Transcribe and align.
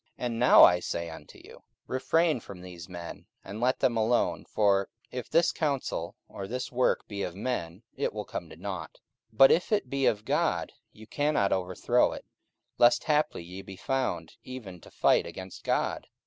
44:005:038 0.17 0.25
And 0.25 0.39
now 0.39 0.63
I 0.63 0.79
say 0.79 1.09
unto 1.11 1.39
you, 1.43 1.61
Refrain 1.85 2.39
from 2.39 2.61
these 2.61 2.89
men, 2.89 3.27
and 3.43 3.61
let 3.61 3.81
them 3.81 3.97
alone: 3.97 4.45
for 4.45 4.89
if 5.11 5.29
this 5.29 5.51
counsel 5.51 6.15
or 6.27 6.47
this 6.47 6.71
work 6.71 7.07
be 7.07 7.21
of 7.21 7.35
men, 7.35 7.83
it 7.95 8.11
will 8.11 8.25
come 8.25 8.49
to 8.49 8.55
nought: 8.55 8.97
44:005:039 9.29 9.37
But 9.37 9.51
if 9.51 9.71
it 9.71 9.89
be 9.91 10.07
of 10.07 10.25
God, 10.25 10.71
ye 10.91 11.05
cannot 11.05 11.53
overthrow 11.53 12.13
it; 12.13 12.25
lest 12.79 13.03
haply 13.03 13.43
ye 13.43 13.61
be 13.61 13.75
found 13.75 14.37
even 14.43 14.81
to 14.81 14.89
fight 14.89 15.27
against 15.27 15.63
God. 15.63 16.07